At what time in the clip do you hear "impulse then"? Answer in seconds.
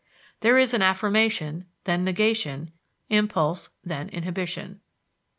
3.09-4.09